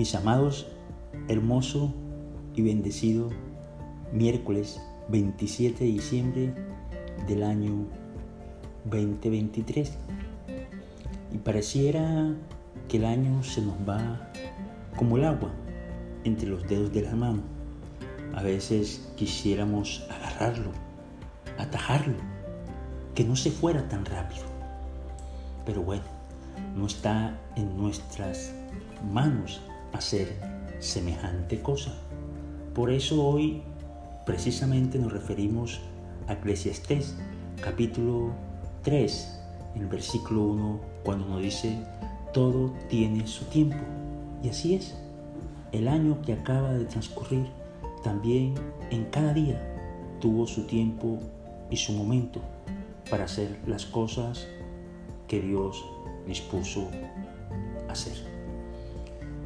[0.00, 0.66] Mis amados,
[1.28, 1.92] hermoso
[2.56, 3.28] y bendecido
[4.14, 4.80] miércoles
[5.10, 6.54] 27 de diciembre
[7.28, 7.84] del año
[8.86, 9.92] 2023.
[11.34, 12.34] Y pareciera
[12.88, 14.32] que el año se nos va
[14.96, 15.50] como el agua
[16.24, 17.42] entre los dedos de la mano.
[18.34, 20.70] A veces quisiéramos agarrarlo,
[21.58, 22.16] atajarlo,
[23.14, 24.44] que no se fuera tan rápido.
[25.66, 26.04] Pero bueno,
[26.74, 28.54] no está en nuestras
[29.12, 29.60] manos
[29.92, 30.36] hacer
[30.78, 31.94] semejante cosa.
[32.74, 33.62] Por eso hoy
[34.24, 35.80] precisamente nos referimos
[36.28, 37.16] a Eclesiastés
[37.60, 38.32] capítulo
[38.82, 39.40] 3,
[39.74, 41.76] en el versículo 1, cuando nos dice,
[42.32, 43.76] todo tiene su tiempo.
[44.42, 44.96] Y así es.
[45.72, 47.46] El año que acaba de transcurrir
[48.02, 48.54] también
[48.90, 49.60] en cada día
[50.20, 51.18] tuvo su tiempo
[51.70, 52.40] y su momento
[53.10, 54.46] para hacer las cosas
[55.28, 55.84] que Dios
[56.26, 56.88] dispuso
[57.88, 58.29] hacer.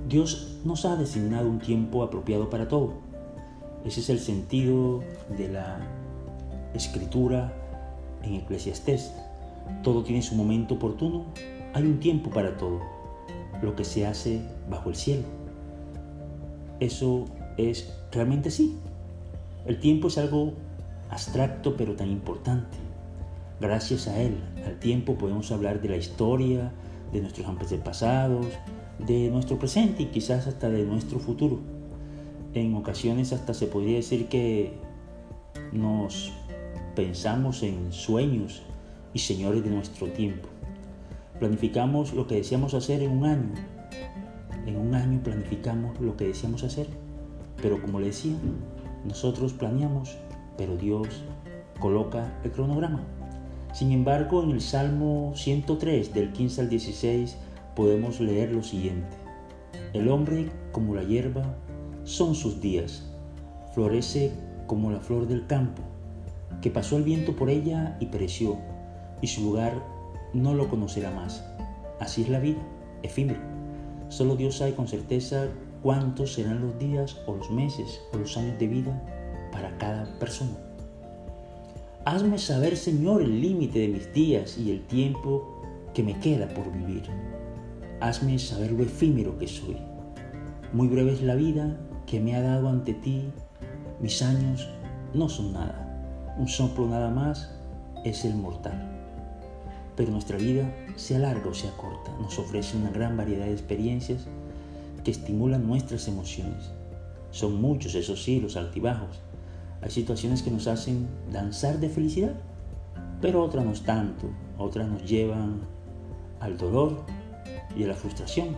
[0.09, 2.93] Dios nos ha designado un tiempo apropiado para todo.
[3.85, 5.03] Ese es el sentido
[5.37, 5.79] de la
[6.75, 7.53] escritura
[8.23, 9.13] en Eclesiastés.
[9.83, 11.25] Todo tiene su momento oportuno,
[11.73, 12.81] hay un tiempo para todo,
[13.63, 15.25] lo que se hace bajo el cielo.
[16.81, 17.25] Eso
[17.57, 18.77] es realmente sí.
[19.65, 20.53] El tiempo es algo
[21.09, 22.77] abstracto pero tan importante.
[23.59, 26.73] Gracias a él, al tiempo podemos hablar de la historia,
[27.13, 28.47] de nuestros antepasados,
[28.99, 31.61] de nuestro presente y quizás hasta de nuestro futuro.
[32.55, 34.75] En ocasiones hasta se podría decir que
[35.73, 36.33] nos
[36.95, 38.63] pensamos en sueños
[39.13, 40.49] y señores de nuestro tiempo.
[41.39, 43.55] Planificamos lo que deseamos hacer en un año.
[44.67, 46.87] En un año planificamos lo que deseamos hacer.
[47.61, 48.37] Pero como le decía,
[49.05, 50.17] nosotros planeamos,
[50.57, 51.09] pero Dios
[51.81, 53.03] coloca el cronograma.
[53.73, 57.37] Sin embargo, en el Salmo 103, del 15 al 16,
[57.75, 59.17] podemos leer lo siguiente.
[59.93, 61.57] El hombre, como la hierba,
[62.05, 63.11] son sus días.
[63.73, 64.33] Florece
[64.67, 65.83] como la flor del campo,
[66.61, 68.57] que pasó el viento por ella y pereció,
[69.21, 69.83] y su lugar
[70.33, 71.45] no lo conocerá más.
[72.01, 72.61] Así es la vida,
[73.03, 73.41] efímera.
[74.09, 75.49] Solo Dios sabe con certeza
[75.83, 79.03] cuántos serán los días o los meses o los años de vida
[79.53, 80.57] para cada persona.
[82.05, 85.63] Hazme saber, Señor, el límite de mis días y el tiempo
[85.95, 87.05] que me queda por vivir.
[88.01, 89.77] Hazme saber lo efímero que soy.
[90.73, 93.31] Muy breve es la vida que me ha dado ante ti.
[94.01, 94.69] Mis años
[95.15, 96.35] no son nada.
[96.39, 97.51] Un soplo nada más
[98.05, 98.91] es el mortal.
[99.97, 104.27] Pero nuestra vida, sea larga o sea corta, nos ofrece una gran variedad de experiencias
[105.05, 106.73] que estimulan nuestras emociones.
[107.31, 109.21] Son muchos, esos sí, los altibajos,
[109.85, 112.33] hay situaciones que nos hacen danzar de felicidad,
[113.21, 115.61] pero otras no tanto, otras nos llevan
[116.41, 117.05] al dolor
[117.77, 118.57] y a la frustración.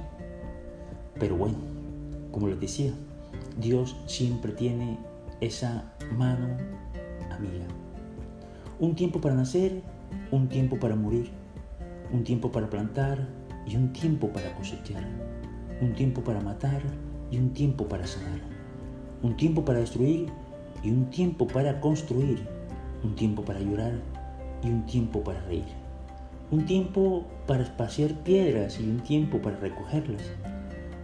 [1.19, 1.57] Pero bueno,
[2.31, 2.93] como les decía,
[3.59, 4.99] Dios siempre tiene
[5.41, 6.57] esa mano
[7.31, 7.67] amiga.
[8.79, 9.83] Un tiempo para nacer,
[10.31, 11.31] un tiempo para morir,
[12.13, 13.27] un tiempo para plantar
[13.67, 15.05] y un tiempo para cosechar,
[15.81, 16.83] un tiempo para matar
[17.31, 18.41] y un tiempo para sanar,
[19.23, 20.29] un tiempo para destruir
[20.83, 22.47] y un tiempo para construir,
[23.03, 23.95] un tiempo para llorar
[24.63, 25.65] y un tiempo para reír,
[26.51, 30.23] un tiempo para espaciar piedras y un tiempo para recogerlas,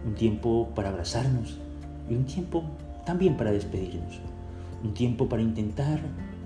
[0.05, 1.57] un tiempo para abrazarnos
[2.09, 2.63] y un tiempo
[3.05, 4.19] también para despedirnos,
[4.83, 5.99] un tiempo para intentar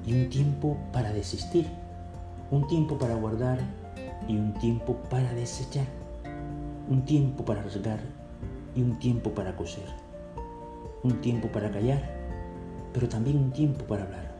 [0.05, 1.65] y un tiempo para desistir,
[2.51, 3.59] un tiempo para guardar
[4.27, 5.87] y un tiempo para desechar,
[6.89, 7.99] un tiempo para rasgar
[8.75, 9.87] y un tiempo para coser,
[11.03, 12.17] un tiempo para callar
[12.97, 14.31] pero también un tiempo para hablar,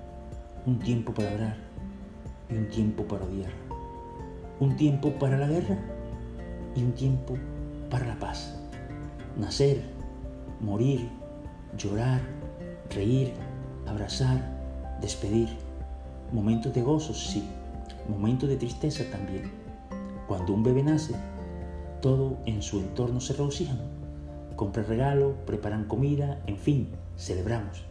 [0.66, 1.57] un tiempo para orar
[2.50, 3.51] y un tiempo para odiar,
[4.59, 5.78] un tiempo para la guerra
[6.75, 7.35] y un tiempo
[7.90, 8.57] para la paz.
[9.38, 9.84] Nacer,
[10.59, 11.09] morir,
[11.78, 12.22] llorar,
[12.90, 13.34] reír,
[13.85, 14.38] abrazar,
[15.01, 15.50] despedir.
[16.31, 17.47] Momentos de gozo, sí,
[18.09, 19.51] momentos de tristeza también.
[20.27, 21.15] Cuando un bebé nace,
[22.01, 23.80] todo en su entorno se regocijan.
[24.56, 27.86] Compran regalo, preparan comida, en fin, celebramos.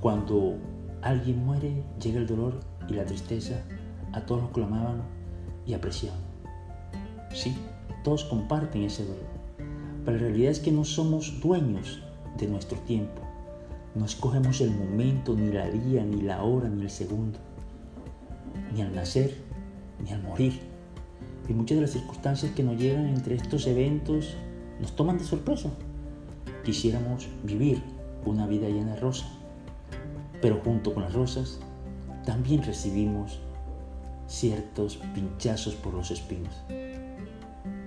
[0.00, 0.56] Cuando
[1.00, 3.62] alguien muere, llega el dolor y la tristeza
[4.12, 5.15] a todos los que lo amaban
[5.66, 6.20] y apreciaban.
[7.32, 7.56] Sí,
[8.04, 9.26] todos comparten ese dolor.
[10.04, 12.00] Pero la realidad es que no somos dueños
[12.38, 13.22] de nuestro tiempo.
[13.94, 17.38] No escogemos el momento, ni la día, ni la hora, ni el segundo.
[18.72, 19.34] Ni al nacer,
[20.04, 20.60] ni al morir.
[21.48, 24.36] Y muchas de las circunstancias que nos llegan entre estos eventos
[24.80, 25.70] nos toman de sorpresa.
[26.64, 27.82] Quisiéramos vivir
[28.24, 29.26] una vida llena de rosa,
[30.42, 31.58] pero junto con las rosas
[32.24, 33.40] también recibimos
[34.26, 36.54] ciertos pinchazos por los espinos.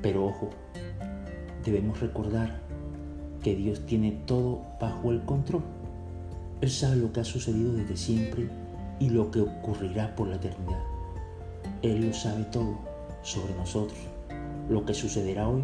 [0.02, 0.50] Pero ojo,
[1.64, 2.62] debemos recordar
[3.44, 5.64] que Dios tiene todo bajo el control.
[6.62, 8.50] Él sabe lo que ha sucedido desde siempre
[9.00, 10.84] y lo que ocurrirá por la eternidad.
[11.82, 12.78] Él lo sabe todo
[13.22, 14.00] sobre nosotros,
[14.70, 15.64] lo que sucederá hoy,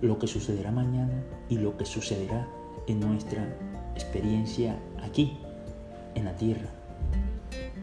[0.00, 2.46] lo que sucederá mañana y lo que sucederá
[2.86, 3.56] en nuestra
[3.94, 5.36] experiencia aquí,
[6.14, 6.68] en la tierra,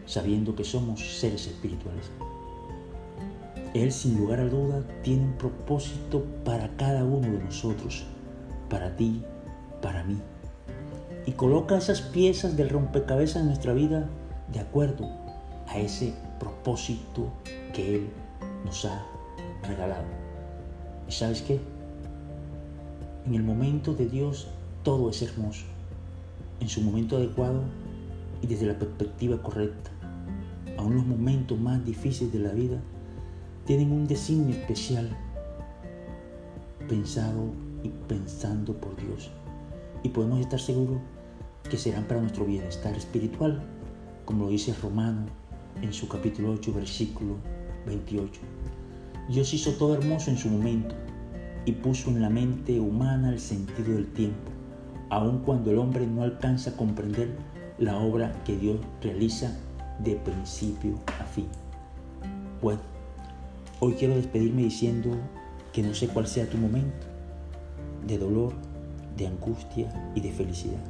[0.06, 2.10] sabiendo que somos seres espirituales.
[3.74, 8.04] Él sin lugar a duda tiene un propósito para cada uno de nosotros,
[8.70, 9.24] para ti,
[9.82, 10.16] para mí.
[11.26, 14.08] Y coloca esas piezas del rompecabezas en nuestra vida
[14.52, 15.08] de acuerdo
[15.66, 17.32] a ese propósito
[17.72, 18.08] que Él
[18.64, 19.04] nos ha
[19.66, 20.06] regalado.
[21.08, 21.60] ¿Y sabes qué?
[23.26, 24.46] En el momento de Dios
[24.84, 25.64] todo es hermoso,
[26.60, 27.62] en su momento adecuado
[28.40, 29.90] y desde la perspectiva correcta.
[30.76, 32.80] Aún los momentos más difíciles de la vida
[33.64, 35.08] tienen un designio especial
[36.88, 37.52] pensado
[37.82, 39.30] y pensando por Dios.
[40.02, 40.98] Y podemos estar seguros
[41.68, 43.62] que serán para nuestro bienestar espiritual,
[44.24, 45.26] como lo dice Romano
[45.80, 47.36] en su capítulo 8, versículo
[47.86, 48.40] 28.
[49.28, 50.94] Dios hizo todo hermoso en su momento
[51.64, 54.50] y puso en la mente humana el sentido del tiempo,
[55.08, 57.34] aun cuando el hombre no alcanza a comprender
[57.78, 59.56] la obra que Dios realiza
[60.00, 61.48] de principio a fin.
[62.60, 62.93] Bueno,
[63.80, 65.10] hoy quiero despedirme diciendo
[65.72, 67.06] que no sé cuál sea tu momento
[68.06, 68.52] de dolor,
[69.16, 70.82] de angustia y de felicidad,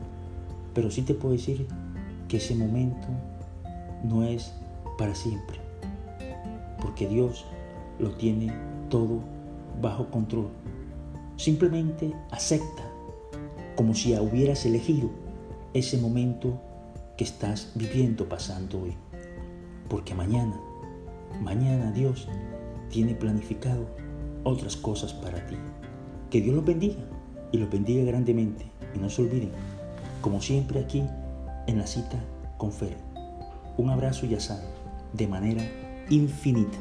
[0.75, 1.67] pero sí te puedo decir
[2.29, 3.07] que ese momento
[4.03, 4.53] no es
[4.99, 5.59] para siempre,
[6.81, 7.45] porque Dios
[7.99, 8.53] lo tiene
[8.89, 9.21] todo
[9.81, 10.49] bajo control.
[11.37, 12.83] Simplemente acepta
[13.77, 15.11] como si hubieras elegido
[15.73, 16.61] ese momento
[17.17, 18.95] que estás viviendo pasando hoy.
[19.89, 20.59] Porque mañana,
[21.43, 22.29] mañana Dios
[22.95, 23.89] tiene planificado
[24.45, 25.57] otras cosas para ti.
[26.31, 27.03] Que Dios los bendiga
[27.51, 28.67] y los bendiga grandemente.
[28.95, 29.51] Y no se olviden,
[30.21, 31.03] como siempre aquí
[31.67, 32.23] en la cita
[32.57, 32.97] con Fer,
[33.77, 34.69] un abrazo ya saben,
[35.13, 35.65] de manera
[36.09, 36.79] infinita.